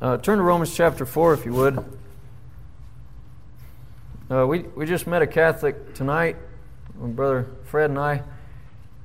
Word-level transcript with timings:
Uh, 0.00 0.16
turn 0.16 0.38
to 0.38 0.42
Romans 0.42 0.74
chapter 0.74 1.04
4, 1.04 1.34
if 1.34 1.44
you 1.44 1.52
would. 1.52 1.84
Uh, 4.30 4.46
we, 4.46 4.60
we 4.60 4.86
just 4.86 5.06
met 5.06 5.20
a 5.20 5.26
Catholic 5.26 5.92
tonight. 5.92 6.36
My 6.98 7.08
brother 7.08 7.46
Fred 7.64 7.90
and 7.90 7.98
I 7.98 8.22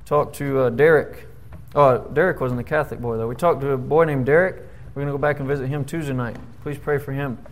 talked 0.06 0.36
to 0.36 0.60
uh, 0.60 0.70
Derek. 0.70 1.26
Oh, 1.74 1.98
Derek 1.98 2.40
wasn't 2.40 2.62
a 2.62 2.64
Catholic 2.64 2.98
boy, 2.98 3.18
though. 3.18 3.28
We 3.28 3.34
talked 3.34 3.60
to 3.60 3.72
a 3.72 3.76
boy 3.76 4.04
named 4.04 4.24
Derek. 4.24 4.54
We're 4.94 5.02
going 5.02 5.08
to 5.08 5.12
go 5.12 5.18
back 5.18 5.38
and 5.38 5.46
visit 5.46 5.68
him 5.68 5.84
Tuesday 5.84 6.14
night. 6.14 6.38
Please 6.62 6.78
pray 6.78 6.96
for 6.96 7.12
him. 7.12 7.44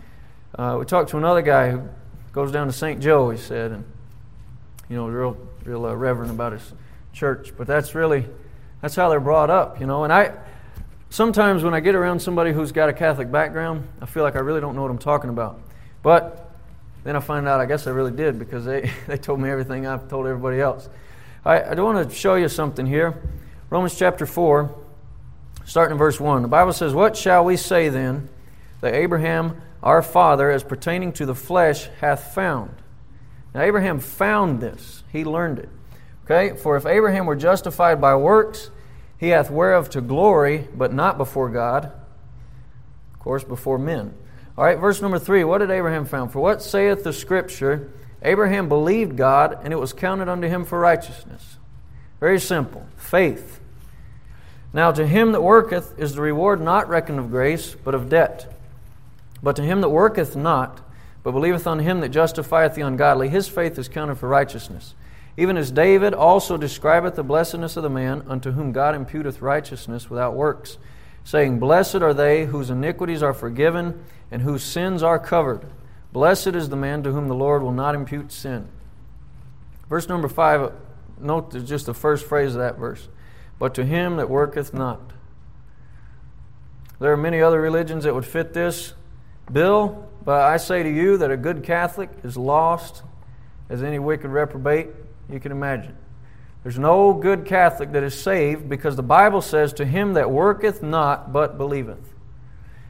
Uh, 0.57 0.77
we 0.79 0.85
talked 0.85 1.11
to 1.11 1.17
another 1.17 1.43
guy 1.43 1.69
who 1.69 1.87
goes 2.31 2.51
down 2.51 2.65
to 2.65 2.73
St. 2.73 2.99
Joe, 2.99 3.29
he 3.29 3.37
said, 3.37 3.69
and, 3.69 3.85
you 4.89 4.95
know, 4.95 5.07
real, 5.07 5.37
real 5.65 5.85
uh, 5.85 5.93
reverent 5.93 6.31
about 6.31 6.53
his 6.53 6.73
church. 7.13 7.53
But 7.55 7.67
that's 7.67 7.93
really, 7.93 8.25
that's 8.81 8.95
how 8.95 9.07
they're 9.09 9.19
brought 9.19 9.51
up, 9.51 9.79
you 9.79 9.85
know. 9.85 10.03
And 10.03 10.11
I, 10.11 10.33
sometimes 11.09 11.63
when 11.63 11.73
I 11.73 11.79
get 11.79 11.95
around 11.95 12.19
somebody 12.19 12.51
who's 12.51 12.71
got 12.71 12.89
a 12.89 12.93
Catholic 12.93 13.31
background, 13.31 13.87
I 14.01 14.05
feel 14.05 14.23
like 14.23 14.35
I 14.35 14.39
really 14.39 14.61
don't 14.61 14.75
know 14.75 14.81
what 14.81 14.91
I'm 14.91 14.97
talking 14.97 15.29
about. 15.29 15.59
But 16.03 16.51
then 17.03 17.15
I 17.15 17.19
find 17.19 17.47
out 17.47 17.61
I 17.61 17.65
guess 17.65 17.87
I 17.87 17.91
really 17.91 18.11
did 18.11 18.39
because 18.39 18.65
they, 18.65 18.91
they 19.07 19.17
told 19.17 19.39
me 19.39 19.49
everything 19.49 19.87
I've 19.87 20.09
told 20.09 20.27
everybody 20.27 20.59
else. 20.59 20.89
I, 21.45 21.59
I 21.61 21.73
want 21.75 22.09
to 22.09 22.15
show 22.15 22.35
you 22.35 22.49
something 22.49 22.85
here. 22.85 23.21
Romans 23.69 23.95
chapter 23.95 24.25
4, 24.25 24.75
starting 25.65 25.93
in 25.93 25.97
verse 25.97 26.19
1. 26.19 26.41
The 26.41 26.47
Bible 26.47 26.73
says, 26.73 26.93
What 26.93 27.15
shall 27.15 27.45
we 27.45 27.57
say 27.57 27.89
then 27.89 28.29
that 28.81 28.93
Abraham 28.93 29.61
our 29.83 30.01
father, 30.01 30.49
as 30.49 30.63
pertaining 30.63 31.13
to 31.13 31.25
the 31.27 31.35
flesh, 31.35 31.87
hath 32.01 32.33
found? 32.33 32.71
Now, 33.53 33.61
Abraham 33.61 33.99
found 33.99 34.59
this, 34.59 35.03
he 35.11 35.23
learned 35.23 35.59
it. 35.59 35.69
Okay? 36.25 36.57
For 36.57 36.75
if 36.75 36.85
Abraham 36.85 37.27
were 37.27 37.35
justified 37.35 38.01
by 38.01 38.15
works, 38.15 38.71
he 39.17 39.29
hath 39.29 39.49
whereof 39.49 39.89
to 39.91 40.01
glory, 40.01 40.67
but 40.75 40.93
not 40.93 41.17
before 41.17 41.49
God, 41.49 41.85
of 43.13 43.19
course, 43.19 43.43
before 43.43 43.77
men. 43.77 44.13
All 44.57 44.63
right, 44.63 44.79
verse 44.79 45.01
number 45.01 45.19
three. 45.19 45.43
What 45.43 45.59
did 45.59 45.71
Abraham 45.71 46.05
found? 46.05 46.31
For 46.31 46.39
what 46.39 46.61
saith 46.61 47.03
the 47.03 47.13
Scripture? 47.13 47.91
Abraham 48.21 48.69
believed 48.69 49.17
God, 49.17 49.59
and 49.63 49.73
it 49.73 49.77
was 49.77 49.93
counted 49.93 50.29
unto 50.29 50.47
him 50.47 50.65
for 50.65 50.79
righteousness. 50.79 51.57
Very 52.19 52.39
simple. 52.39 52.87
Faith. 52.95 53.59
Now, 54.73 54.91
to 54.91 55.05
him 55.05 55.31
that 55.31 55.41
worketh 55.41 55.97
is 55.99 56.15
the 56.15 56.21
reward 56.21 56.59
not 56.59 56.89
reckoned 56.89 57.19
of 57.19 57.29
grace, 57.29 57.75
but 57.75 57.95
of 57.95 58.09
debt. 58.09 58.51
But 59.43 59.55
to 59.57 59.61
him 59.61 59.81
that 59.81 59.89
worketh 59.89 60.35
not, 60.35 60.81
but 61.23 61.31
believeth 61.31 61.67
on 61.67 61.79
him 61.79 61.99
that 62.01 62.09
justifieth 62.09 62.75
the 62.75 62.81
ungodly, 62.81 63.29
his 63.29 63.47
faith 63.47 63.77
is 63.77 63.87
counted 63.87 64.15
for 64.15 64.27
righteousness. 64.27 64.95
Even 65.37 65.57
as 65.57 65.71
David 65.71 66.13
also 66.13 66.57
describeth 66.57 67.15
the 67.15 67.23
blessedness 67.23 67.75
of 67.75 67.83
the 67.83 67.89
man 67.89 68.23
unto 68.27 68.51
whom 68.51 68.71
God 68.71 68.95
imputeth 68.95 69.41
righteousness 69.41 70.09
without 70.09 70.33
works, 70.33 70.77
saying, 71.23 71.59
Blessed 71.59 71.95
are 71.95 72.13
they 72.13 72.45
whose 72.45 72.69
iniquities 72.69 73.21
are 73.21 73.33
forgiven 73.33 74.05
and 74.31 74.41
whose 74.41 74.63
sins 74.63 75.03
are 75.03 75.19
covered. 75.19 75.65
Blessed 76.13 76.47
is 76.55 76.69
the 76.69 76.77
man 76.77 77.03
to 77.03 77.11
whom 77.11 77.27
the 77.27 77.35
Lord 77.35 77.61
will 77.61 77.73
not 77.73 77.95
impute 77.95 78.31
sin. 78.31 78.69
Verse 79.89 80.07
number 80.07 80.29
five, 80.29 80.71
note 81.19 81.51
just 81.65 81.85
the 81.85 81.93
first 81.93 82.25
phrase 82.25 82.53
of 82.53 82.59
that 82.59 82.77
verse. 82.77 83.09
But 83.59 83.73
to 83.75 83.85
him 83.85 84.15
that 84.17 84.29
worketh 84.29 84.73
not. 84.73 85.11
There 86.99 87.11
are 87.11 87.17
many 87.17 87.41
other 87.41 87.59
religions 87.59 88.05
that 88.05 88.15
would 88.15 88.25
fit 88.25 88.53
this 88.53 88.93
bill, 89.51 90.09
but 90.23 90.41
I 90.41 90.55
say 90.57 90.81
to 90.81 90.89
you 90.89 91.17
that 91.17 91.29
a 91.29 91.37
good 91.37 91.63
Catholic 91.63 92.09
is 92.23 92.37
lost 92.37 93.03
as 93.69 93.83
any 93.83 93.99
wicked 93.99 94.29
reprobate 94.29 94.89
you 95.29 95.39
can 95.39 95.51
imagine. 95.51 95.95
There's 96.65 96.79
no 96.79 97.13
good 97.13 97.45
Catholic 97.45 97.91
that 97.91 98.01
is 98.01 98.19
saved 98.19 98.67
because 98.67 98.95
the 98.95 99.03
Bible 99.03 99.41
says, 99.41 99.71
To 99.73 99.85
him 99.85 100.13
that 100.13 100.31
worketh 100.31 100.81
not, 100.81 101.31
but 101.31 101.59
believeth. 101.59 102.13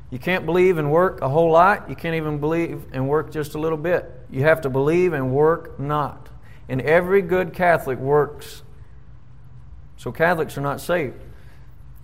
You 0.09 0.17
can't 0.17 0.45
believe 0.45 0.77
and 0.77 0.91
work 0.91 1.19
a 1.21 1.27
whole 1.27 1.51
lot. 1.51 1.89
You 1.89 1.95
can't 1.97 2.15
even 2.15 2.37
believe 2.37 2.85
and 2.93 3.09
work 3.09 3.31
just 3.31 3.53
a 3.53 3.59
little 3.59 3.77
bit. 3.77 4.09
You 4.29 4.43
have 4.43 4.61
to 4.61 4.69
believe 4.69 5.11
and 5.11 5.33
work 5.33 5.77
not. 5.77 6.29
And 6.69 6.81
every 6.81 7.21
good 7.21 7.53
Catholic 7.53 7.99
works. 7.99 8.63
So 9.97 10.09
Catholics 10.11 10.57
are 10.57 10.61
not 10.61 10.79
saved. 10.79 11.21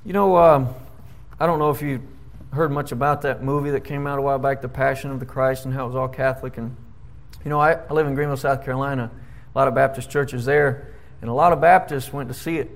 You 0.03 0.11
know, 0.11 0.35
um, 0.35 0.75
I 1.39 1.45
don't 1.45 1.59
know 1.59 1.69
if 1.69 1.81
you 1.81 2.01
heard 2.51 2.71
much 2.71 2.91
about 2.91 3.21
that 3.21 3.43
movie 3.43 3.69
that 3.69 3.85
came 3.85 4.07
out 4.07 4.19
a 4.19 4.21
while 4.21 4.39
back, 4.39 4.61
The 4.61 4.67
Passion 4.67 5.09
of 5.09 5.21
the 5.21 5.25
Christ, 5.25 5.63
and 5.63 5.73
how 5.73 5.85
it 5.85 5.87
was 5.87 5.95
all 5.95 6.09
Catholic. 6.09 6.57
And, 6.57 6.75
you 7.45 7.49
know, 7.49 7.61
I, 7.61 7.75
I 7.75 7.93
live 7.93 8.07
in 8.07 8.15
Greenville, 8.15 8.35
South 8.35 8.65
Carolina 8.65 9.09
a 9.53 9.57
lot 9.57 9.67
of 9.67 9.75
Baptist 9.75 10.09
churches 10.09 10.45
there, 10.45 10.93
and 11.21 11.29
a 11.29 11.33
lot 11.33 11.53
of 11.53 11.61
Baptists 11.61 12.13
went 12.13 12.29
to 12.29 12.33
see 12.33 12.57
it. 12.57 12.71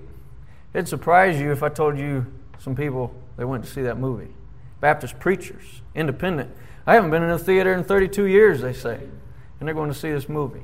It'd 0.73 0.87
surprise 0.87 1.39
you 1.39 1.51
if 1.51 1.63
I 1.63 1.69
told 1.69 1.97
you 1.97 2.25
some 2.59 2.75
people 2.75 3.15
they 3.37 3.45
went 3.45 3.63
to 3.63 3.69
see 3.69 3.81
that 3.83 3.97
movie. 3.97 4.33
Baptist 4.81 5.19
preachers, 5.19 5.81
independent. 5.93 6.51
I 6.85 6.95
haven't 6.95 7.11
been 7.11 7.23
in 7.23 7.29
a 7.29 7.39
theater 7.39 7.73
in 7.73 7.83
32 7.83 8.25
years, 8.25 8.61
they 8.61 8.73
say, 8.73 8.99
and 9.59 9.67
they're 9.67 9.73
going 9.73 9.91
to 9.91 9.97
see 9.97 10.11
this 10.11 10.29
movie. 10.29 10.63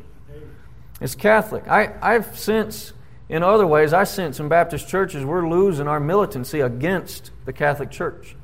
It's 0.99 1.15
Catholic. 1.15 1.67
I, 1.67 1.95
I've 2.01 2.37
since, 2.37 2.93
in 3.27 3.41
other 3.41 3.65
ways, 3.65 3.93
I 3.93 4.03
sense 4.03 4.39
in 4.39 4.49
Baptist 4.49 4.87
churches 4.87 5.25
we're 5.25 5.47
losing 5.49 5.87
our 5.87 5.99
militancy 5.99 6.59
against 6.59 7.31
the 7.45 7.53
Catholic 7.53 7.89
Church. 7.89 8.35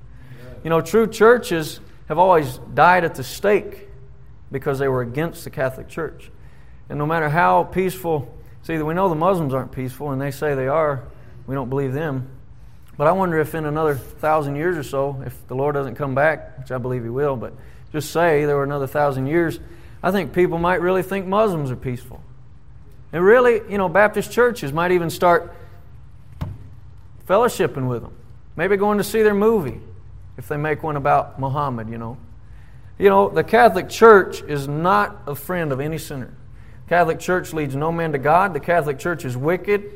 You 0.64 0.72
know, 0.72 0.82
true 0.82 1.06
churches 1.06 1.80
have 2.08 2.18
always 2.18 2.58
died 2.74 3.04
at 3.04 3.14
the 3.14 3.24
stake 3.24 3.90
because 4.52 4.80
they 4.80 4.88
were 4.88 5.02
against 5.02 5.44
the 5.44 5.50
Catholic 5.50 5.88
Church. 5.88 6.32
And 6.90 6.98
no 6.98 7.06
matter 7.06 7.30
how 7.30 7.64
peaceful, 7.64 8.34
see, 8.64 8.78
we 8.78 8.94
know 8.94 9.10
the 9.10 9.16
Muslims 9.16 9.54
aren't 9.54 9.72
peaceful, 9.72 10.12
and 10.12 10.22
they 10.22 10.32
say 10.32 10.56
they 10.56 10.68
are. 10.68 11.04
We 11.46 11.56
don't 11.56 11.70
believe 11.70 11.94
them. 11.94 12.30
But 12.98 13.08
I 13.08 13.12
wonder 13.12 13.40
if 13.40 13.54
in 13.54 13.66
another 13.66 13.96
thousand 13.96 14.56
years 14.56 14.78
or 14.78 14.84
so, 14.84 15.22
if 15.26 15.48
the 15.48 15.56
Lord 15.56 15.76
doesn't 15.76 15.96
come 15.96 16.16
back, 16.16 16.60
which 16.60 16.72
I 16.72 16.78
believe 16.78 17.04
He 17.04 17.10
will, 17.10 17.36
but 17.36 17.54
just 17.92 18.12
say 18.12 18.46
there 18.46 18.56
were 18.56 18.64
another 18.64 18.88
thousand 18.88 19.28
years, 19.28 19.60
I 20.02 20.12
think 20.12 20.34
people 20.34 20.58
might 20.58 20.82
really 20.82 21.04
think 21.04 21.28
Muslims 21.28 21.72
are 21.72 21.76
peaceful. 21.76 22.22
And 23.14 23.24
really, 23.24 23.62
you 23.70 23.78
know, 23.78 23.88
Baptist 23.88 24.32
churches 24.32 24.74
might 24.74 24.92
even 24.92 25.10
start 25.10 25.54
fellowshipping 27.28 27.88
with 27.88 28.02
them. 28.02 28.14
Maybe 28.56 28.78
going 28.78 28.98
to 28.98 29.04
see 29.04 29.22
their 29.22 29.36
movie 29.36 29.80
if 30.38 30.48
they 30.48 30.58
make 30.58 30.84
one 30.84 30.96
about 30.96 31.40
Muhammad, 31.40 31.90
you 31.90 31.98
know. 31.98 32.18
You 32.98 33.10
know, 33.10 33.30
the 33.30 33.44
Catholic 33.44 33.90
Church 33.90 34.42
is 34.42 34.68
not 34.68 35.24
a 35.28 35.36
friend 35.36 35.72
of 35.72 35.80
any 35.80 36.00
sinner. 36.00 36.34
Catholic 36.90 37.20
Church 37.20 37.54
leads 37.54 37.76
no 37.76 37.92
man 37.92 38.14
to 38.14 38.18
God. 38.18 38.54
The 38.54 38.60
Catholic 38.60 39.00
Church 39.00 39.26
is 39.26 39.36
wicked. 39.36 39.92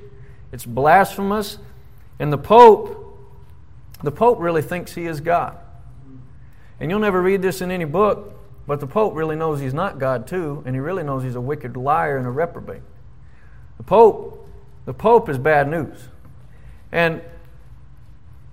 It's 0.52 0.66
blasphemous. 0.66 1.57
And 2.19 2.31
the 2.31 2.38
Pope, 2.38 3.18
the 4.03 4.12
Pope 4.12 4.40
really 4.40 4.62
thinks 4.62 4.94
he 4.94 5.06
is 5.06 5.22
God. 5.22 5.57
And 6.79 6.90
you'll 6.90 7.00
never 7.00 7.22
read 7.22 7.41
this 7.41 7.62
in 7.62 7.72
any 7.72 7.85
book, 7.85 8.38
but 8.68 8.79
the 8.79 8.88
Pope 8.88 9.16
really 9.16 9.35
knows 9.35 9.59
he's 9.59 9.74
not 9.74 10.00
God 10.00 10.28
too, 10.28 10.63
and 10.66 10.75
he 10.75 10.79
really 10.79 11.03
knows 11.03 11.24
he's 11.24 11.35
a 11.35 11.41
wicked 11.41 11.78
liar 11.78 12.18
and 12.18 12.28
a 12.28 12.29
reprobate. 12.29 12.81
The 13.78 13.84
Pope, 13.84 14.47
the 14.85 14.94
Pope 14.94 15.29
is 15.29 15.38
bad 15.38 15.69
news. 15.69 16.09
And 16.91 17.22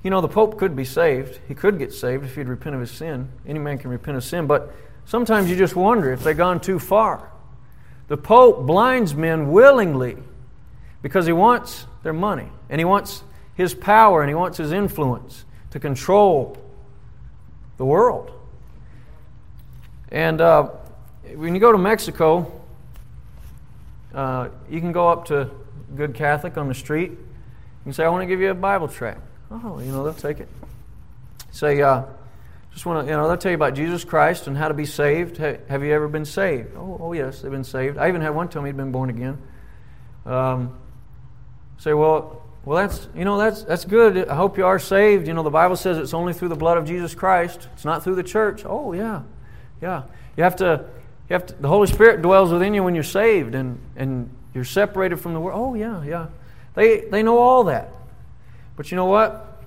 you 0.03 0.11
know, 0.11 0.21
the 0.21 0.29
Pope 0.29 0.59
could 0.59 0.77
be 0.77 0.85
saved. 0.85 1.41
He 1.49 1.55
could 1.55 1.79
get 1.79 1.93
saved 1.93 2.25
if 2.25 2.37
he'd 2.37 2.49
repent 2.49 2.75
of 2.75 2.81
his 2.81 2.91
sin. 2.91 3.29
Any 3.47 3.59
man 3.59 3.79
can 3.79 3.91
repent 3.91 4.17
of 4.17 4.25
sin, 4.25 4.47
but 4.47 4.73
sometimes 5.05 5.51
you 5.51 5.57
just 5.57 5.75
wonder 5.75 6.13
if 6.13 6.23
they've 6.23 6.37
gone 6.37 6.61
too 6.61 6.79
far. 6.79 7.33
The 8.09 8.17
Pope 8.17 8.67
blinds 8.67 9.15
men 9.15 9.53
willingly 9.53 10.17
because 11.03 11.27
he 11.27 11.33
wants 11.33 11.87
their 12.03 12.13
money 12.13 12.49
and 12.69 12.81
he 12.81 12.85
wants 12.85 13.23
his 13.55 13.75
power 13.75 14.23
and 14.23 14.29
he 14.29 14.35
wants 14.35 14.59
his 14.59 14.73
influence 14.73 15.45
to 15.71 15.79
control 15.79 16.57
the 17.77 17.85
world. 17.85 18.33
And 20.11 20.41
uh, 20.41 20.71
when 21.35 21.55
you 21.55 21.61
go 21.61 21.71
to 21.71 21.79
Mexico, 21.79 22.51
uh, 24.15 24.49
you 24.71 24.81
can 24.81 24.93
go 24.93 25.09
up 25.09 25.27
to 25.27 25.51
good 25.95 26.15
Catholic 26.15 26.57
on 26.57 26.69
the 26.69 26.75
street 26.75 27.13
and 27.85 27.95
say, 27.95 28.05
I 28.05 28.09
want 28.09 28.23
to 28.23 28.27
give 28.27 28.41
you 28.41 28.51
a 28.51 28.55
Bible 28.55 28.89
tract. 28.89 29.21
Oh, 29.51 29.81
you 29.81 29.93
know, 29.93 30.05
they'll 30.05 30.15
take 30.15 30.41
it. 30.41 30.49
Say, 31.51 31.83
uh, 31.83 32.03
just 32.73 32.87
want 32.87 33.07
to, 33.07 33.11
you 33.11 33.17
know, 33.17 33.27
they'll 33.27 33.37
tell 33.37 33.51
you 33.51 33.57
about 33.57 33.75
Jesus 33.75 34.05
Christ 34.05 34.47
and 34.47 34.57
how 34.57 34.69
to 34.69 34.75
be 34.75 34.87
saved. 34.87 35.39
Have 35.39 35.83
you 35.83 35.93
ever 35.93 36.09
been 36.09 36.25
saved? 36.25 36.77
Oh, 36.77 36.99
oh 37.01 37.13
yes, 37.13 37.41
they've 37.41 37.51
been 37.51 37.65
saved. 37.65 37.99
I 37.99 38.09
even 38.09 38.21
had 38.21 38.31
one 38.31 38.49
tell 38.49 38.63
me 38.63 38.69
he'd 38.69 38.77
been 38.77 38.93
born 38.93 39.11
again. 39.11 39.39
Um, 40.27 40.79
say, 41.79 41.95
well, 41.95 42.43
well, 42.65 42.87
that's 42.87 43.09
you 43.15 43.25
know 43.25 43.39
that's 43.39 43.63
that's 43.63 43.85
good. 43.87 44.29
I 44.29 44.35
hope 44.35 44.59
you 44.59 44.67
are 44.67 44.79
saved. 44.79 45.27
You 45.27 45.33
know, 45.33 45.43
the 45.43 45.51
Bible 45.51 45.77
says 45.77 45.97
it's 45.97 46.13
only 46.13 46.35
through 46.35 46.49
the 46.49 46.57
blood 46.57 46.77
of 46.77 46.85
Jesus 46.85 47.15
Christ. 47.15 47.67
It's 47.73 47.85
not 47.85 48.05
through 48.05 48.17
the 48.17 48.23
church. 48.23 48.63
Oh 48.67 48.93
yeah, 48.93 49.23
yeah. 49.81 50.03
You 50.37 50.45
have 50.45 50.57
to. 50.57 50.85
You 51.31 51.35
have 51.35 51.47
to, 51.47 51.55
the 51.55 51.69
Holy 51.69 51.87
Spirit 51.87 52.23
dwells 52.23 52.51
within 52.51 52.75
you 52.75 52.83
when 52.83 52.95
you're 52.95 53.05
saved, 53.05 53.55
and 53.55 53.81
and 53.97 54.31
you're 54.55 54.65
separated 54.65 55.17
from 55.17 55.33
the 55.33 55.41
world. 55.41 55.59
Oh 55.59 55.75
yeah, 55.75 56.03
yeah. 56.05 56.27
They 56.75 57.01
they 57.01 57.23
know 57.23 57.39
all 57.39 57.65
that. 57.65 57.91
But 58.77 58.91
you 58.91 58.97
know 58.97 59.07
what? 59.07 59.63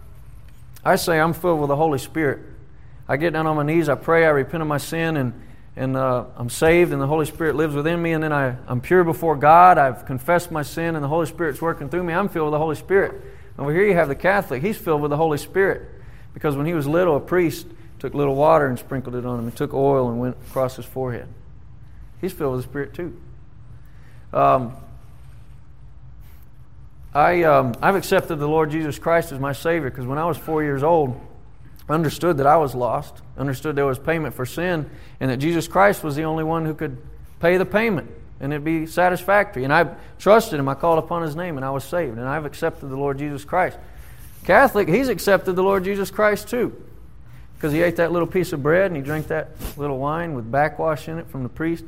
I 0.86 0.95
say 0.95 1.19
I'm 1.19 1.33
filled 1.33 1.59
with 1.59 1.69
the 1.69 1.75
Holy 1.75 2.00
Spirit. 2.00 2.39
I 3.11 3.17
get 3.17 3.33
down 3.33 3.45
on 3.45 3.57
my 3.57 3.63
knees, 3.63 3.89
I 3.89 3.95
pray, 3.95 4.25
I 4.25 4.29
repent 4.29 4.61
of 4.61 4.69
my 4.69 4.77
sin, 4.77 5.17
and, 5.17 5.33
and 5.75 5.97
uh, 5.97 6.27
I'm 6.37 6.49
saved, 6.49 6.93
and 6.93 7.01
the 7.01 7.07
Holy 7.07 7.25
Spirit 7.25 7.57
lives 7.57 7.75
within 7.75 8.01
me, 8.01 8.13
and 8.13 8.23
then 8.23 8.31
I, 8.31 8.55
I'm 8.67 8.79
pure 8.79 9.03
before 9.03 9.35
God. 9.35 9.77
I've 9.77 10.05
confessed 10.05 10.49
my 10.49 10.61
sin, 10.61 10.95
and 10.95 11.03
the 11.03 11.09
Holy 11.09 11.25
Spirit's 11.25 11.61
working 11.61 11.89
through 11.89 12.03
me. 12.03 12.13
I'm 12.13 12.29
filled 12.29 12.45
with 12.45 12.53
the 12.53 12.59
Holy 12.59 12.77
Spirit. 12.77 13.21
Over 13.59 13.73
here 13.73 13.83
you 13.83 13.95
have 13.95 14.07
the 14.07 14.15
Catholic. 14.15 14.61
He's 14.61 14.77
filled 14.77 15.01
with 15.01 15.09
the 15.09 15.17
Holy 15.17 15.37
Spirit 15.37 15.89
because 16.33 16.55
when 16.55 16.65
he 16.65 16.73
was 16.73 16.87
little, 16.87 17.17
a 17.17 17.19
priest 17.19 17.67
took 17.99 18.13
little 18.13 18.33
water 18.33 18.67
and 18.67 18.79
sprinkled 18.79 19.15
it 19.15 19.25
on 19.25 19.39
him, 19.39 19.45
and 19.47 19.57
took 19.57 19.73
oil 19.73 20.07
and 20.09 20.17
went 20.17 20.37
across 20.47 20.77
his 20.77 20.85
forehead. 20.85 21.27
He's 22.21 22.31
filled 22.31 22.55
with 22.55 22.63
the 22.63 22.69
Spirit 22.69 22.93
too. 22.93 23.21
Um, 24.31 24.71
I, 27.13 27.43
um, 27.43 27.75
I've 27.81 27.95
accepted 27.95 28.37
the 28.37 28.47
Lord 28.47 28.71
Jesus 28.71 28.97
Christ 28.97 29.33
as 29.33 29.39
my 29.39 29.51
Savior 29.51 29.89
because 29.89 30.05
when 30.05 30.17
I 30.17 30.23
was 30.23 30.37
four 30.37 30.63
years 30.63 30.81
old, 30.81 31.19
understood 31.91 32.38
that 32.38 32.47
I 32.47 32.57
was 32.57 32.75
lost, 32.75 33.21
understood 33.38 33.75
there 33.75 33.85
was 33.85 33.99
payment 33.99 34.35
for 34.35 34.45
sin, 34.45 34.89
and 35.19 35.31
that 35.31 35.38
Jesus 35.38 35.67
Christ 35.67 36.03
was 36.03 36.15
the 36.15 36.23
only 36.23 36.43
one 36.43 36.65
who 36.65 36.73
could 36.73 36.97
pay 37.39 37.57
the 37.57 37.65
payment 37.65 38.11
and 38.41 38.51
it'd 38.51 38.65
be 38.65 38.88
satisfactory. 38.88 39.63
And 39.63 39.71
I 39.71 39.95
trusted 40.17 40.59
Him, 40.59 40.67
I 40.67 40.73
called 40.73 40.97
upon 40.97 41.21
His 41.21 41.35
name, 41.35 41.57
and 41.57 41.65
I 41.65 41.69
was 41.69 41.83
saved. 41.83 42.17
And 42.17 42.27
I've 42.27 42.45
accepted 42.45 42.88
the 42.88 42.97
Lord 42.97 43.19
Jesus 43.19 43.45
Christ. 43.45 43.77
Catholic, 44.43 44.89
he's 44.89 45.09
accepted 45.09 45.53
the 45.53 45.61
Lord 45.61 45.83
Jesus 45.83 46.09
Christ 46.09 46.49
too 46.49 46.75
because 47.53 47.71
he 47.71 47.83
ate 47.83 47.97
that 47.97 48.11
little 48.11 48.27
piece 48.27 48.53
of 48.53 48.63
bread 48.63 48.87
and 48.87 48.95
he 48.95 49.03
drank 49.03 49.27
that 49.27 49.49
little 49.77 49.99
wine 49.99 50.33
with 50.33 50.51
backwash 50.51 51.07
in 51.07 51.19
it 51.19 51.27
from 51.27 51.44
the 51.44 51.49
priest. 51.49 51.85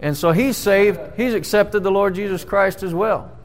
And 0.00 0.16
so 0.16 0.32
he's 0.32 0.56
saved. 0.56 0.98
He's 1.18 1.34
accepted 1.34 1.82
the 1.82 1.90
Lord 1.90 2.14
Jesus 2.14 2.42
Christ 2.42 2.82
as 2.82 2.94
well. 2.94 3.36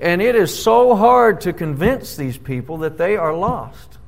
And 0.00 0.20
it 0.20 0.34
is 0.34 0.56
so 0.56 0.96
hard 0.96 1.42
to 1.42 1.52
convince 1.52 2.16
these 2.16 2.36
people 2.36 2.78
that 2.78 2.98
they 2.98 3.16
are 3.16 3.34
lost. 3.34 3.98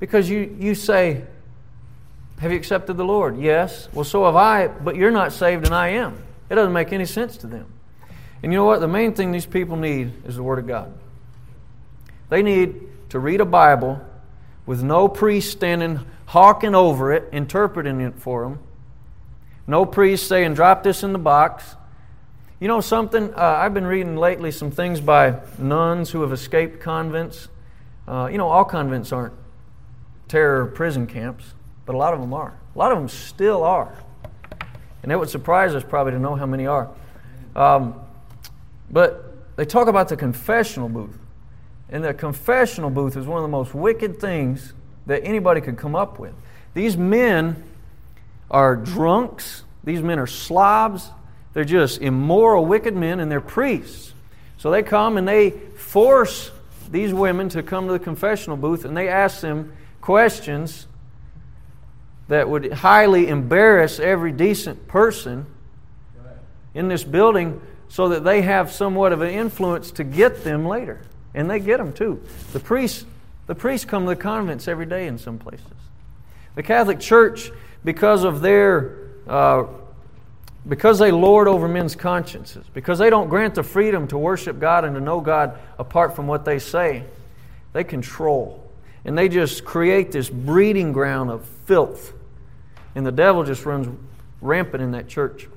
Because 0.00 0.28
you, 0.30 0.56
you 0.58 0.74
say, 0.74 1.24
Have 2.38 2.52
you 2.52 2.56
accepted 2.56 2.96
the 2.96 3.04
Lord? 3.04 3.38
Yes. 3.38 3.88
Well, 3.92 4.04
so 4.04 4.24
have 4.24 4.36
I, 4.36 4.68
but 4.68 4.96
you're 4.96 5.10
not 5.10 5.32
saved 5.32 5.66
and 5.66 5.74
I 5.74 5.88
am. 5.88 6.22
It 6.50 6.54
doesn't 6.54 6.72
make 6.72 6.92
any 6.92 7.04
sense 7.04 7.36
to 7.38 7.46
them. 7.46 7.66
And 8.42 8.52
you 8.52 8.58
know 8.58 8.64
what? 8.64 8.80
The 8.80 8.88
main 8.88 9.14
thing 9.14 9.32
these 9.32 9.46
people 9.46 9.76
need 9.76 10.12
is 10.24 10.36
the 10.36 10.42
Word 10.42 10.58
of 10.58 10.66
God. 10.66 10.92
They 12.28 12.42
need 12.42 12.80
to 13.10 13.18
read 13.18 13.40
a 13.40 13.46
Bible 13.46 14.00
with 14.66 14.82
no 14.82 15.08
priest 15.08 15.50
standing 15.50 16.00
hawking 16.26 16.74
over 16.74 17.12
it, 17.12 17.28
interpreting 17.32 18.00
it 18.00 18.18
for 18.18 18.44
them. 18.44 18.58
No 19.66 19.84
priest 19.84 20.28
saying, 20.28 20.54
drop 20.54 20.82
this 20.82 21.02
in 21.02 21.12
the 21.12 21.18
box. 21.18 21.76
You 22.60 22.66
know 22.66 22.80
something? 22.80 23.32
Uh, 23.34 23.40
I've 23.40 23.72
been 23.72 23.86
reading 23.86 24.16
lately 24.16 24.50
some 24.50 24.72
things 24.72 25.00
by 25.00 25.38
nuns 25.58 26.10
who 26.10 26.22
have 26.22 26.32
escaped 26.32 26.80
convents. 26.80 27.46
Uh, 28.08 28.28
you 28.32 28.36
know, 28.36 28.48
all 28.48 28.64
convents 28.64 29.12
aren't 29.12 29.34
terror 30.26 30.66
prison 30.66 31.06
camps, 31.06 31.54
but 31.86 31.94
a 31.94 31.98
lot 31.98 32.14
of 32.14 32.20
them 32.20 32.34
are. 32.34 32.58
A 32.74 32.78
lot 32.78 32.90
of 32.90 32.98
them 32.98 33.08
still 33.08 33.62
are. 33.62 33.96
And 35.04 35.12
it 35.12 35.16
would 35.16 35.30
surprise 35.30 35.72
us 35.76 35.84
probably 35.84 36.14
to 36.14 36.18
know 36.18 36.34
how 36.34 36.46
many 36.46 36.66
are. 36.66 36.90
Um, 37.54 37.94
but 38.90 39.56
they 39.56 39.64
talk 39.64 39.86
about 39.86 40.08
the 40.08 40.16
confessional 40.16 40.88
booth. 40.88 41.16
And 41.90 42.02
the 42.02 42.12
confessional 42.12 42.90
booth 42.90 43.16
is 43.16 43.24
one 43.24 43.38
of 43.38 43.42
the 43.42 43.56
most 43.56 43.72
wicked 43.72 44.18
things 44.18 44.72
that 45.06 45.22
anybody 45.22 45.60
could 45.60 45.76
come 45.76 45.94
up 45.94 46.18
with. 46.18 46.34
These 46.74 46.96
men 46.96 47.62
are 48.50 48.74
drunks, 48.74 49.62
these 49.84 50.02
men 50.02 50.18
are 50.18 50.26
slobs, 50.26 51.10
they're 51.58 51.64
just 51.64 52.00
immoral, 52.00 52.64
wicked 52.66 52.94
men, 52.94 53.18
and 53.18 53.28
they're 53.28 53.40
priests. 53.40 54.14
So 54.58 54.70
they 54.70 54.84
come 54.84 55.16
and 55.16 55.26
they 55.26 55.50
force 55.50 56.52
these 56.88 57.12
women 57.12 57.48
to 57.48 57.64
come 57.64 57.88
to 57.88 57.92
the 57.92 57.98
confessional 57.98 58.56
booth 58.56 58.84
and 58.84 58.96
they 58.96 59.08
ask 59.08 59.40
them 59.40 59.72
questions 60.00 60.86
that 62.28 62.48
would 62.48 62.72
highly 62.72 63.26
embarrass 63.26 63.98
every 63.98 64.30
decent 64.30 64.86
person 64.86 65.46
in 66.74 66.86
this 66.86 67.02
building 67.02 67.60
so 67.88 68.10
that 68.10 68.22
they 68.22 68.42
have 68.42 68.70
somewhat 68.70 69.12
of 69.12 69.20
an 69.20 69.30
influence 69.30 69.90
to 69.90 70.04
get 70.04 70.44
them 70.44 70.64
later. 70.64 71.00
And 71.34 71.50
they 71.50 71.58
get 71.58 71.78
them 71.78 71.92
too. 71.92 72.22
The 72.52 72.60
priests, 72.60 73.04
the 73.48 73.56
priests 73.56 73.84
come 73.84 74.04
to 74.04 74.10
the 74.10 74.14
convents 74.14 74.68
every 74.68 74.86
day 74.86 75.08
in 75.08 75.18
some 75.18 75.40
places. 75.40 75.66
The 76.54 76.62
Catholic 76.62 77.00
Church, 77.00 77.50
because 77.82 78.22
of 78.22 78.42
their 78.42 79.08
uh, 79.26 79.64
because 80.66 80.98
they 80.98 81.10
lord 81.10 81.48
over 81.48 81.68
men's 81.68 81.94
consciences, 81.94 82.64
because 82.74 82.98
they 82.98 83.10
don't 83.10 83.28
grant 83.28 83.54
the 83.54 83.62
freedom 83.62 84.08
to 84.08 84.18
worship 84.18 84.58
God 84.58 84.84
and 84.84 84.94
to 84.94 85.00
know 85.00 85.20
God 85.20 85.58
apart 85.78 86.16
from 86.16 86.26
what 86.26 86.44
they 86.44 86.58
say, 86.58 87.04
they 87.72 87.84
control. 87.84 88.64
And 89.04 89.16
they 89.16 89.28
just 89.28 89.64
create 89.64 90.12
this 90.12 90.28
breeding 90.28 90.92
ground 90.92 91.30
of 91.30 91.44
filth. 91.66 92.12
And 92.94 93.06
the 93.06 93.12
devil 93.12 93.44
just 93.44 93.64
runs 93.64 93.88
rampant 94.40 94.82
in 94.82 94.92
that 94.92 95.08
church. 95.08 95.48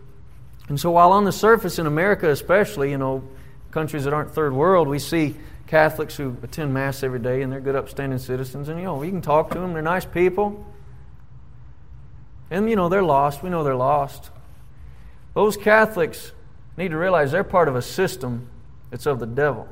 And 0.69 0.79
so, 0.79 0.91
while 0.91 1.11
on 1.11 1.25
the 1.25 1.31
surface 1.31 1.79
in 1.79 1.87
America, 1.87 2.29
especially, 2.29 2.91
you 2.91 2.97
know, 2.97 3.23
countries 3.71 4.03
that 4.03 4.13
aren't 4.13 4.31
third 4.31 4.53
world, 4.53 4.87
we 4.87 4.99
see 4.99 5.35
Catholics 5.67 6.15
who 6.15 6.37
attend 6.43 6.73
Mass 6.73 7.03
every 7.03 7.19
day 7.19 7.41
and 7.41 7.51
they're 7.51 7.61
good, 7.61 7.75
upstanding 7.75 8.19
citizens. 8.19 8.69
And, 8.69 8.77
you 8.77 8.85
know, 8.85 9.01
you 9.01 9.11
can 9.11 9.21
talk 9.21 9.51
to 9.51 9.59
them, 9.59 9.73
they're 9.73 9.81
nice 9.81 10.05
people. 10.05 10.65
And, 12.49 12.69
you 12.69 12.75
know, 12.75 12.89
they're 12.89 13.03
lost. 13.03 13.41
We 13.41 13.49
know 13.49 13.63
they're 13.63 13.75
lost. 13.75 14.29
Those 15.33 15.57
Catholics 15.57 16.33
need 16.77 16.89
to 16.89 16.97
realize 16.97 17.31
they're 17.31 17.43
part 17.43 17.67
of 17.67 17.75
a 17.75 17.81
system 17.81 18.49
that's 18.89 19.05
of 19.05 19.19
the 19.19 19.25
devil. 19.25 19.67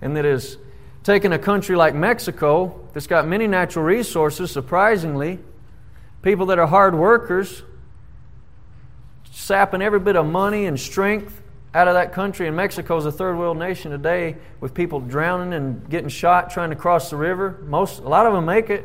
And 0.00 0.16
that 0.16 0.24
is 0.24 0.58
taking 1.02 1.32
a 1.32 1.38
country 1.38 1.76
like 1.76 1.94
Mexico 1.94 2.88
that's 2.92 3.06
got 3.06 3.26
many 3.26 3.46
natural 3.46 3.84
resources, 3.84 4.50
surprisingly, 4.50 5.38
people 6.22 6.46
that 6.46 6.58
are 6.58 6.66
hard 6.66 6.94
workers, 6.94 7.62
sapping 9.30 9.82
every 9.82 10.00
bit 10.00 10.16
of 10.16 10.26
money 10.26 10.66
and 10.66 10.80
strength 10.80 11.42
out 11.74 11.88
of 11.88 11.94
that 11.94 12.12
country. 12.12 12.46
And 12.46 12.56
Mexico 12.56 12.96
is 12.96 13.04
a 13.04 13.12
third 13.12 13.36
world 13.36 13.58
nation 13.58 13.90
today 13.90 14.36
with 14.60 14.72
people 14.72 14.98
drowning 14.98 15.52
and 15.52 15.88
getting 15.90 16.08
shot 16.08 16.50
trying 16.50 16.70
to 16.70 16.76
cross 16.76 17.10
the 17.10 17.16
river. 17.16 17.62
Most, 17.66 18.00
a 18.00 18.08
lot 18.08 18.26
of 18.26 18.32
them 18.32 18.46
make 18.46 18.70
it, 18.70 18.84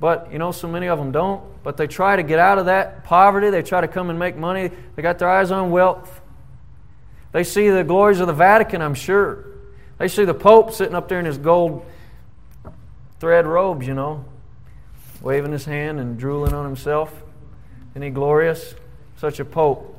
but 0.00 0.32
you 0.32 0.38
know, 0.38 0.52
so 0.52 0.68
many 0.68 0.88
of 0.88 0.98
them 0.98 1.12
don't. 1.12 1.42
But 1.62 1.76
they 1.76 1.86
try 1.86 2.16
to 2.16 2.22
get 2.22 2.38
out 2.38 2.58
of 2.58 2.66
that 2.66 3.04
poverty. 3.04 3.50
They 3.50 3.62
try 3.62 3.80
to 3.80 3.88
come 3.88 4.10
and 4.10 4.18
make 4.18 4.36
money. 4.36 4.70
They 4.96 5.02
got 5.02 5.18
their 5.18 5.30
eyes 5.30 5.50
on 5.50 5.70
wealth. 5.70 6.20
They 7.32 7.44
see 7.44 7.68
the 7.68 7.84
glories 7.84 8.20
of 8.20 8.26
the 8.26 8.32
Vatican, 8.32 8.80
I'm 8.80 8.94
sure. 8.94 9.44
They 9.98 10.08
see 10.08 10.24
the 10.24 10.34
Pope 10.34 10.72
sitting 10.72 10.94
up 10.94 11.08
there 11.08 11.18
in 11.18 11.26
his 11.26 11.38
gold 11.38 11.84
thread 13.20 13.46
robes, 13.46 13.86
you 13.86 13.94
know, 13.94 14.24
waving 15.20 15.52
his 15.52 15.64
hand 15.64 16.00
and 16.00 16.18
drooling 16.18 16.54
on 16.54 16.64
himself. 16.64 17.12
Isn't 17.92 18.02
he 18.02 18.10
glorious? 18.10 18.74
Such 19.16 19.40
a 19.40 19.44
Pope 19.44 19.96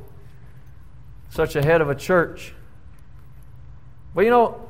such 1.29 1.55
a 1.55 1.63
head 1.63 1.81
of 1.81 1.89
a 1.89 1.95
church. 1.95 2.53
But 4.13 4.21
you 4.21 4.31
know, 4.31 4.69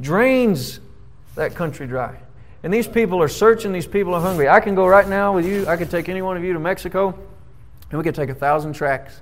drains 0.00 0.80
that 1.34 1.54
country 1.54 1.86
dry. 1.86 2.18
And 2.66 2.74
these 2.74 2.88
people 2.88 3.22
are 3.22 3.28
searching, 3.28 3.70
these 3.70 3.86
people 3.86 4.12
are 4.12 4.20
hungry. 4.20 4.48
I 4.48 4.58
can 4.58 4.74
go 4.74 4.88
right 4.88 5.06
now 5.06 5.32
with 5.32 5.46
you, 5.46 5.68
I 5.68 5.76
could 5.76 5.88
take 5.88 6.08
any 6.08 6.20
one 6.20 6.36
of 6.36 6.42
you 6.42 6.52
to 6.52 6.58
Mexico, 6.58 7.16
and 7.90 7.96
we 7.96 8.02
could 8.02 8.16
take 8.16 8.28
a 8.28 8.34
thousand 8.34 8.72
tracks. 8.72 9.20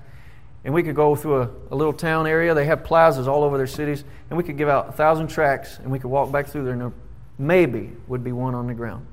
And 0.65 0.73
we 0.73 0.83
could 0.83 0.97
go 0.97 1.15
through 1.15 1.43
a, 1.43 1.51
a 1.71 1.77
little 1.77 1.93
town 1.93 2.27
area. 2.27 2.55
They 2.55 2.65
have 2.65 2.85
plazas 2.85 3.29
all 3.29 3.45
over 3.45 3.59
their 3.59 3.67
cities. 3.67 4.03
And 4.31 4.39
we 4.39 4.45
could 4.45 4.57
give 4.57 4.71
out 4.71 4.89
a 4.89 4.93
thousand 4.93 5.27
tracks, 5.27 5.79
and 5.79 5.93
we 5.93 5.99
could 5.99 6.11
walk 6.11 6.33
back 6.33 6.47
through 6.47 6.65
there, 6.65 6.73
and 6.73 6.81
there 6.81 6.93
maybe 7.37 7.93
would 8.09 8.25
be 8.25 8.33
one 8.33 8.55
on 8.55 8.67
the 8.67 8.73
ground. 8.73 9.07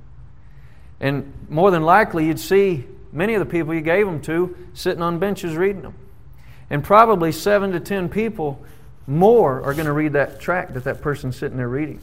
And 1.01 1.33
more 1.49 1.69
than 1.69 1.83
likely, 1.83 2.25
you'd 2.25 2.39
see 2.39 2.85
many 3.11 3.33
of 3.33 3.41
the 3.41 3.51
people 3.51 3.73
you 3.73 3.81
gave 3.81 4.05
them 4.05 4.21
to 4.21 4.55
sitting 4.73 5.01
on 5.01 5.19
benches 5.19 5.57
reading 5.57 5.81
them. 5.81 5.95
And 6.69 6.81
probably 6.81 7.33
seven 7.33 7.73
to 7.73 7.81
ten 7.81 8.07
people 8.07 8.63
more 9.07 9.61
are 9.61 9.73
going 9.73 9.87
to 9.87 9.91
read 9.91 10.13
that 10.13 10.39
tract 10.39 10.75
that 10.75 10.85
that 10.85 11.01
person's 11.01 11.35
sitting 11.35 11.57
there 11.57 11.67
reading. 11.67 11.99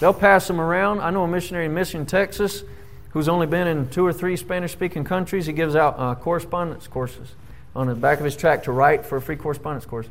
They'll 0.00 0.14
pass 0.14 0.46
them 0.46 0.60
around. 0.60 1.00
I 1.00 1.10
know 1.10 1.24
a 1.24 1.28
missionary 1.28 1.66
in 1.66 1.74
Mission, 1.74 2.06
Texas, 2.06 2.62
who's 3.10 3.28
only 3.28 3.46
been 3.46 3.66
in 3.66 3.88
two 3.90 4.04
or 4.04 4.12
three 4.12 4.36
Spanish 4.36 4.72
speaking 4.72 5.04
countries. 5.04 5.46
He 5.46 5.52
gives 5.52 5.76
out 5.76 5.94
uh, 5.98 6.14
correspondence 6.16 6.88
courses 6.88 7.34
on 7.74 7.86
the 7.86 7.94
back 7.94 8.18
of 8.18 8.24
his 8.24 8.36
tract 8.36 8.64
to 8.64 8.72
write 8.72 9.06
for 9.06 9.16
a 9.16 9.22
free 9.22 9.36
correspondence 9.36 9.86
course. 9.86 10.06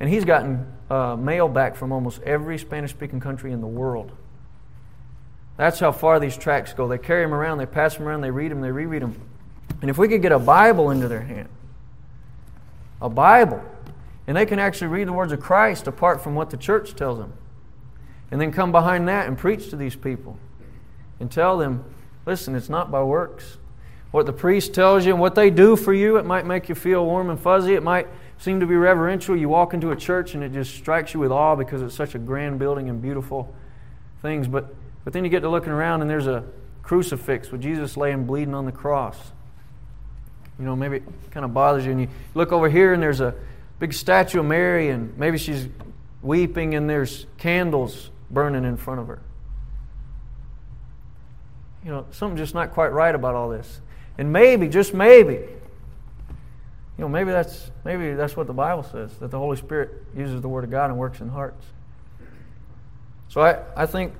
And 0.00 0.08
he's 0.08 0.24
gotten 0.24 0.66
uh, 0.90 1.16
mail 1.16 1.48
back 1.48 1.76
from 1.76 1.92
almost 1.92 2.22
every 2.22 2.58
Spanish 2.58 2.90
speaking 2.90 3.20
country 3.20 3.52
in 3.52 3.60
the 3.60 3.66
world. 3.66 4.12
That's 5.56 5.78
how 5.78 5.92
far 5.92 6.18
these 6.18 6.36
tracts 6.36 6.72
go. 6.72 6.88
They 6.88 6.98
carry 6.98 7.24
them 7.24 7.32
around, 7.32 7.58
they 7.58 7.66
pass 7.66 7.94
them 7.94 8.08
around, 8.08 8.22
they 8.22 8.30
read 8.30 8.50
them, 8.50 8.60
they 8.60 8.72
reread 8.72 9.02
them. 9.02 9.20
And 9.80 9.90
if 9.90 9.98
we 9.98 10.08
could 10.08 10.22
get 10.22 10.32
a 10.32 10.38
Bible 10.38 10.90
into 10.90 11.06
their 11.06 11.20
hand, 11.20 11.48
a 13.00 13.08
Bible. 13.08 13.62
And 14.26 14.36
they 14.36 14.46
can 14.46 14.58
actually 14.58 14.88
read 14.88 15.06
the 15.06 15.12
words 15.12 15.32
of 15.32 15.40
Christ 15.40 15.86
apart 15.86 16.22
from 16.22 16.34
what 16.34 16.50
the 16.50 16.56
church 16.56 16.94
tells 16.94 17.18
them. 17.18 17.32
And 18.34 18.40
then 18.40 18.50
come 18.50 18.72
behind 18.72 19.06
that 19.06 19.28
and 19.28 19.38
preach 19.38 19.70
to 19.70 19.76
these 19.76 19.94
people 19.94 20.36
and 21.20 21.30
tell 21.30 21.56
them, 21.56 21.84
listen, 22.26 22.56
it's 22.56 22.68
not 22.68 22.90
by 22.90 23.00
works. 23.00 23.58
What 24.10 24.26
the 24.26 24.32
priest 24.32 24.74
tells 24.74 25.06
you 25.06 25.12
and 25.12 25.20
what 25.20 25.36
they 25.36 25.50
do 25.50 25.76
for 25.76 25.94
you, 25.94 26.16
it 26.16 26.24
might 26.24 26.44
make 26.44 26.68
you 26.68 26.74
feel 26.74 27.06
warm 27.06 27.30
and 27.30 27.38
fuzzy. 27.38 27.74
It 27.74 27.84
might 27.84 28.08
seem 28.38 28.58
to 28.58 28.66
be 28.66 28.74
reverential. 28.74 29.36
You 29.36 29.48
walk 29.48 29.72
into 29.72 29.92
a 29.92 29.96
church 29.96 30.34
and 30.34 30.42
it 30.42 30.52
just 30.52 30.74
strikes 30.74 31.14
you 31.14 31.20
with 31.20 31.30
awe 31.30 31.54
because 31.54 31.80
it's 31.80 31.94
such 31.94 32.16
a 32.16 32.18
grand 32.18 32.58
building 32.58 32.90
and 32.90 33.00
beautiful 33.00 33.54
things. 34.20 34.48
But, 34.48 34.74
but 35.04 35.12
then 35.12 35.22
you 35.22 35.30
get 35.30 35.42
to 35.42 35.48
looking 35.48 35.72
around 35.72 36.00
and 36.02 36.10
there's 36.10 36.26
a 36.26 36.42
crucifix 36.82 37.52
with 37.52 37.62
Jesus 37.62 37.96
laying 37.96 38.26
bleeding 38.26 38.52
on 38.52 38.66
the 38.66 38.72
cross. 38.72 39.16
You 40.58 40.64
know, 40.64 40.74
maybe 40.74 40.96
it 40.96 41.04
kind 41.30 41.44
of 41.44 41.54
bothers 41.54 41.84
you. 41.84 41.92
And 41.92 42.00
you 42.00 42.08
look 42.34 42.50
over 42.50 42.68
here 42.68 42.94
and 42.94 43.00
there's 43.00 43.20
a 43.20 43.32
big 43.78 43.92
statue 43.92 44.40
of 44.40 44.46
Mary, 44.46 44.88
and 44.88 45.16
maybe 45.16 45.38
she's 45.38 45.68
weeping 46.20 46.74
and 46.74 46.90
there's 46.90 47.26
candles 47.38 48.10
burning 48.30 48.64
in 48.64 48.76
front 48.76 49.00
of 49.00 49.08
her. 49.08 49.20
you 51.84 51.90
know, 51.90 52.06
something's 52.10 52.40
just 52.40 52.54
not 52.54 52.72
quite 52.72 52.92
right 52.92 53.14
about 53.14 53.34
all 53.34 53.50
this. 53.50 53.80
And 54.16 54.32
maybe, 54.32 54.68
just 54.68 54.94
maybe, 54.94 55.34
you 55.34 55.48
know, 56.98 57.08
maybe 57.08 57.30
that's 57.30 57.70
maybe 57.84 58.14
that's 58.14 58.36
what 58.36 58.46
the 58.46 58.52
Bible 58.52 58.82
says, 58.82 59.12
that 59.18 59.30
the 59.30 59.38
Holy 59.38 59.56
Spirit 59.56 59.90
uses 60.16 60.40
the 60.40 60.48
Word 60.48 60.64
of 60.64 60.70
God 60.70 60.90
and 60.90 60.98
works 60.98 61.20
in 61.20 61.28
hearts. 61.28 61.64
So 63.28 63.42
I, 63.42 63.60
I 63.76 63.86
think 63.86 64.14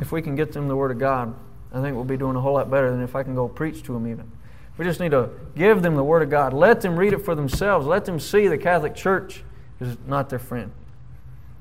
if 0.00 0.12
we 0.12 0.20
can 0.20 0.34
get 0.34 0.52
them 0.52 0.68
the 0.68 0.76
Word 0.76 0.90
of 0.90 0.98
God, 0.98 1.34
I 1.72 1.80
think 1.80 1.94
we'll 1.94 2.04
be 2.04 2.16
doing 2.16 2.36
a 2.36 2.40
whole 2.40 2.54
lot 2.54 2.70
better 2.70 2.90
than 2.90 3.00
if 3.00 3.14
I 3.14 3.22
can 3.22 3.34
go 3.34 3.48
preach 3.48 3.82
to 3.84 3.92
them 3.92 4.06
even. 4.06 4.30
We 4.76 4.84
just 4.84 4.98
need 4.98 5.12
to 5.12 5.30
give 5.56 5.82
them 5.82 5.94
the 5.94 6.04
Word 6.04 6.22
of 6.22 6.30
God. 6.30 6.52
Let 6.52 6.80
them 6.80 6.96
read 6.96 7.12
it 7.12 7.24
for 7.24 7.34
themselves. 7.34 7.86
Let 7.86 8.04
them 8.04 8.18
see 8.18 8.48
the 8.48 8.58
Catholic 8.58 8.94
Church 8.94 9.44
is 9.78 9.96
not 10.06 10.28
their 10.30 10.38
friend. 10.38 10.72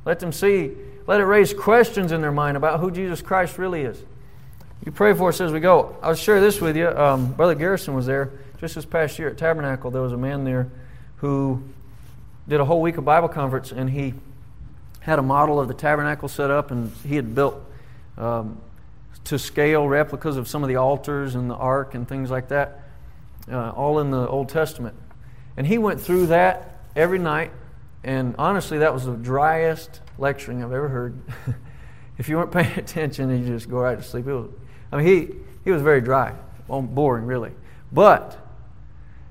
Let 0.06 0.20
them 0.20 0.32
see, 0.32 0.72
let 1.10 1.20
it 1.20 1.26
raise 1.26 1.56
questions 1.56 2.12
in 2.12 2.22
their 2.22 2.32
mind 2.32 2.56
about 2.56 2.80
who 2.80 2.92
Jesus 2.92 3.20
Christ 3.20 3.58
really 3.58 3.82
is. 3.82 4.00
You 4.86 4.92
pray 4.92 5.16
for 5.16 5.30
us 5.30 5.42
as 5.42 5.52
we 5.52 5.60
go. 5.60 5.98
I'll 6.04 6.14
share 6.14 6.40
this 6.40 6.62
with 6.62 6.78
you. 6.78 6.88
Um, 6.88 7.34
Brother 7.34 7.56
Garrison 7.56 7.96
was 7.96 8.06
there 8.06 8.32
just 8.60 8.76
this 8.76 8.86
past 8.86 9.18
year 9.18 9.28
at 9.28 9.36
Tabernacle. 9.36 9.90
There 9.90 10.04
was 10.04 10.14
a 10.14 10.18
man 10.18 10.44
there 10.44 10.70
who 11.16 11.64
did 12.48 12.60
a 12.60 12.66
whole 12.66 12.80
week 12.80 12.98
of 12.98 13.06
Bible 13.06 13.28
conference, 13.28 13.72
and 13.72 13.90
he 13.90 14.14
had 15.00 15.18
a 15.18 15.24
model 15.24 15.60
of 15.60 15.68
the 15.68 15.74
tabernacle 15.74 16.28
set 16.28 16.52
up, 16.52 16.70
and 16.70 16.92
he 17.04 17.16
had 17.16 17.34
built 17.34 17.60
um, 18.16 18.62
to 19.24 19.40
scale 19.40 19.88
replicas 19.88 20.38
of 20.38 20.48
some 20.48 20.62
of 20.62 20.70
the 20.70 20.76
altars 20.76 21.34
and 21.34 21.50
the 21.50 21.56
ark 21.56 21.96
and 21.96 22.08
things 22.08 22.30
like 22.30 22.50
that, 22.50 22.84
uh, 23.52 23.72
all 23.72 23.98
in 23.98 24.12
the 24.12 24.28
Old 24.28 24.50
Testament. 24.50 24.96
And 25.58 25.66
he 25.66 25.80
went 25.80 26.00
through 26.00 26.28
that 26.28 26.82
every 26.96 27.18
night, 27.18 27.50
and 28.04 28.36
honestly, 28.38 28.80
that 28.80 28.94
was 28.94 29.06
the 29.06 29.16
driest 29.16 30.02
lecturing 30.18 30.64
I've 30.64 30.72
ever 30.72 30.88
heard. 30.88 31.20
if 32.18 32.30
you 32.30 32.38
weren't 32.38 32.52
paying 32.52 32.72
attention, 32.78 33.30
you 33.30 33.46
just 33.46 33.70
go 33.70 33.78
right 33.78 33.98
to 33.98 34.04
sleep. 34.04 34.28
It 34.28 34.34
was 34.34 34.50
I 34.92 34.98
mean, 34.98 35.06
he, 35.06 35.36
he 35.64 35.72
was 35.72 35.82
very 35.82 36.02
dry, 36.02 36.34
boring, 36.68 37.26
really. 37.26 37.52
But 37.92 38.38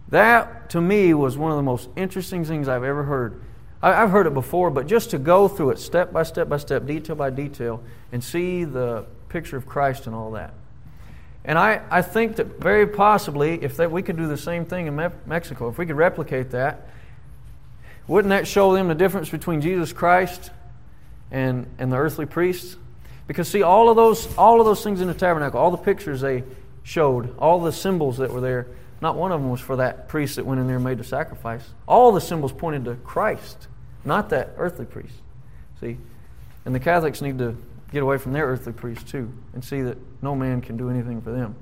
that, 0.09 0.71
to 0.71 0.81
me, 0.81 1.15
was 1.15 1.37
one 1.37 1.51
of 1.51 1.57
the 1.57 1.63
most 1.63 1.89
interesting 1.97 2.45
things 2.45 2.69
I've 2.69 2.85
ever 2.85 3.05
heard. 3.05 3.41
I, 3.83 3.93
have 3.93 4.11
heard 4.11 4.27
it 4.27 4.35
before, 4.35 4.71
but 4.71 4.87
just 4.87 5.11
to 5.11 5.19
go 5.19 5.47
through 5.49 5.71
it 5.71 5.79
step 5.79 6.13
by 6.13 6.25
step 6.25 6.49
by 6.49 6.57
step, 6.57 6.87
detail 6.87 7.15
by 7.17 7.31
detail, 7.31 7.83
and 8.13 8.23
see 8.23 8.65
the 8.65 9.07
picture 9.29 9.57
of 9.57 9.67
Christ 9.67 10.07
and 10.07 10.15
all 10.15 10.33
that. 10.33 10.55
And 11.45 11.59
I, 11.59 11.83
I 11.91 12.03
think 12.03 12.37
that 12.37 12.61
very 12.61 12.87
possibly, 12.87 13.63
if 13.63 13.77
that, 13.77 13.91
we 13.91 14.03
could 14.03 14.17
do 14.17 14.27
the 14.27 14.37
same 14.37 14.65
thing 14.65 14.87
in 14.87 14.97
Me- 14.97 15.09
Mexico, 15.27 15.69
if 15.69 15.79
we 15.79 15.87
could 15.87 15.97
replicate 15.97 16.51
that, 16.51 16.89
wouldn't 18.09 18.31
that 18.31 18.47
show 18.47 18.73
them 18.73 18.88
the 18.88 18.95
difference 18.95 19.29
between 19.29 19.61
Jesus 19.61 19.93
Christ 19.93 20.50
and, 21.31 21.67
and 21.79 21.93
the 21.93 21.97
earthly 21.97 22.27
priests? 22.27 22.77
Because 23.27 23.49
see, 23.49 23.62
all 23.62 23.91
of 23.91 23.97
those, 23.97 24.35
all 24.37 24.61
of 24.61 24.67
those 24.67 24.83
things 24.83 25.03
in 25.03 25.07
the 25.07 25.15
tabernacle, 25.15 25.61
all 25.61 25.71
the 25.71 25.77
pictures 25.77 26.23
they 26.23 26.43
showed, 26.83 27.37
all 27.38 27.61
the 27.61 27.73
symbols 27.73 28.17
that 28.17 28.33
were 28.33 28.41
there, 28.41 28.67
not 29.00 29.15
one 29.15 29.31
of 29.31 29.41
them 29.41 29.50
was 29.50 29.61
for 29.61 29.77
that 29.77 30.09
priest 30.09 30.37
that 30.37 30.47
went 30.47 30.61
in 30.61 30.67
there 30.67 30.77
and 30.77 30.85
made 30.85 30.99
the 30.99 31.05
sacrifice. 31.05 31.62
All 31.87 32.11
the 32.11 32.21
symbols 32.21 32.53
pointed 32.53 32.87
to 32.87 32.95
Christ, 32.95 33.69
not 34.05 34.31
that 34.31 34.55
earthly 34.57 34.87
priest. 34.87 35.15
See? 35.81 35.99
And 36.65 36.75
the 36.75 36.81
Catholics 36.81 37.21
need 37.21 37.38
to 37.38 37.57
get 37.93 38.03
away 38.03 38.19
from 38.19 38.33
their 38.33 38.47
earthly 38.47 38.73
priest 38.73 39.07
too 39.09 39.33
and 39.53 39.62
see 39.62 39.83
that 39.83 39.99
no 40.23 40.35
man 40.35 40.61
can 40.61 40.77
do 40.77 40.91
anything 40.91 41.21
for 41.21 41.31
them. 41.31 41.55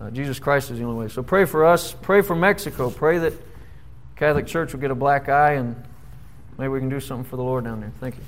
Uh, 0.00 0.10
Jesus 0.10 0.38
Christ 0.38 0.70
is 0.70 0.78
the 0.78 0.84
only 0.84 1.04
way. 1.04 1.08
So 1.08 1.22
pray 1.22 1.44
for 1.44 1.64
us. 1.64 1.92
Pray 1.92 2.22
for 2.22 2.36
Mexico. 2.36 2.90
Pray 2.90 3.18
that 3.18 3.32
Catholic 4.16 4.46
Church 4.46 4.72
will 4.72 4.80
get 4.80 4.90
a 4.90 4.94
black 4.94 5.28
eye 5.28 5.52
and 5.52 5.76
maybe 6.58 6.68
we 6.68 6.80
can 6.80 6.88
do 6.88 7.00
something 7.00 7.28
for 7.28 7.36
the 7.36 7.42
Lord 7.42 7.64
down 7.64 7.80
there. 7.80 7.92
Thank 8.00 8.16
you. 8.16 8.22